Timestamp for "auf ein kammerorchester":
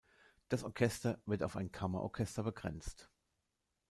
1.43-2.41